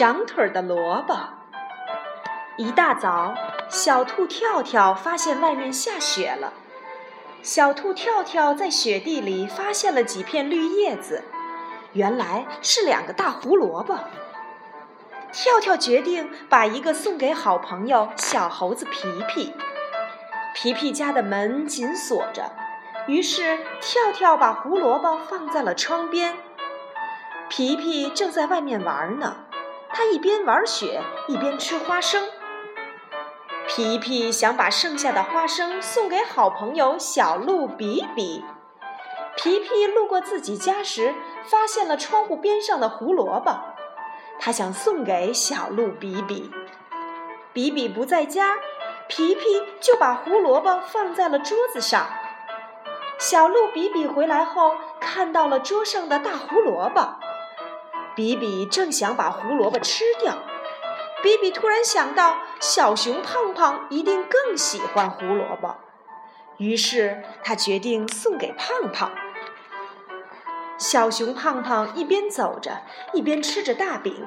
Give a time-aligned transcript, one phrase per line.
[0.00, 1.14] 长腿的萝卜。
[2.56, 3.34] 一大早，
[3.68, 6.54] 小兔跳跳发现外面下雪了。
[7.42, 11.22] 小兔跳跳在雪地里发现了几片绿叶子，
[11.92, 13.98] 原来是两个大胡萝卜。
[15.32, 19.54] 跳跳决定把一个送给好朋友小猴子皮皮。
[20.54, 22.50] 皮皮家的门紧锁着，
[23.06, 26.38] 于是跳跳把胡萝卜放在了窗边。
[27.50, 29.36] 皮皮正在外面玩呢，
[29.92, 32.28] 他一边玩雪一边吃花生。
[33.66, 38.44] 皮皮想把剩下的花生送给好朋友小鹿比比。
[39.36, 43.58] 皮皮路过自己家时，发现了窗户边上的胡萝卜，
[44.38, 46.50] 他想送给小鹿比比。
[47.52, 48.56] 比比不在家，
[49.08, 49.42] 皮皮
[49.80, 52.06] 就把胡萝卜放在了桌子上。
[53.18, 57.16] 小鹿比比回来后，看到了桌上的大胡萝卜，
[58.14, 60.38] 比比正想把胡萝卜吃掉。
[61.22, 65.76] 比比突然想到，小熊胖胖一定更喜欢胡萝卜，
[66.56, 69.12] 于是他决定送给胖胖。
[70.78, 74.26] 小熊胖胖一边走着，一边吃着大饼。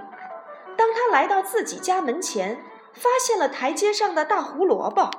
[0.78, 5.10] 当他来到自己家门前，发现了台阶上的大胡萝卜。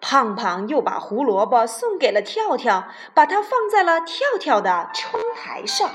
[0.00, 5.90] 胖胖又把胡萝卜送给了跳跳，把它放在了跳跳的窗台上。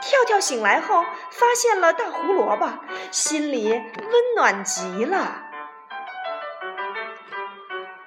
[0.00, 2.68] 跳跳醒来后，发现了大胡萝卜，
[3.10, 5.42] 心里温暖极了。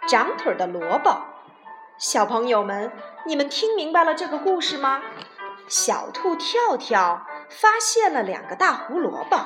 [0.08, 1.22] 长腿的萝卜，
[1.98, 2.92] 小朋友们，
[3.26, 5.02] 你们听明白了这个故事吗？
[5.68, 9.38] 小兔跳跳发现了两个大胡萝卜，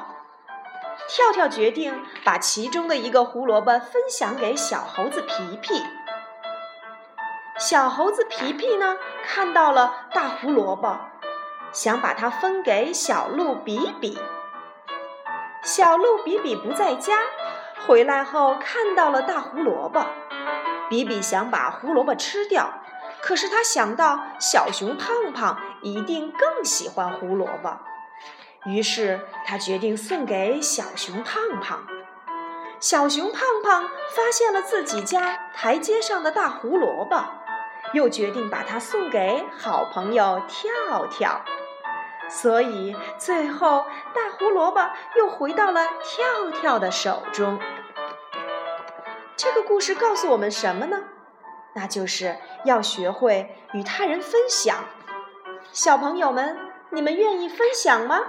[1.09, 5.83] 跳跳决定把其中的一个胡萝卜分享给小猴子皮皮。
[7.57, 10.97] 小猴子皮皮呢，看到了大胡萝卜。
[11.73, 14.17] 想把它分给小鹿比比。
[15.63, 17.17] 小鹿比比不在家，
[17.87, 20.05] 回来后看到了大胡萝卜。
[20.89, 22.69] 比比想把胡萝卜吃掉，
[23.21, 27.79] 可是他想到小熊胖胖一定更喜欢胡萝卜，
[28.65, 31.87] 于是他决定送给小熊胖胖。
[32.79, 37.23] 小熊胖胖发现了自己家台阶上的大胡萝卜，
[37.93, 41.41] 又决定把它送给好朋友跳跳。
[42.29, 47.59] 所以，最后大胡萝卜又回到了跳跳的手中。
[49.35, 51.01] 这个故事告诉我们什么呢？
[51.75, 54.85] 那就是要学会与他人分享。
[55.71, 56.57] 小朋友们，
[56.91, 58.21] 你们愿意分享吗？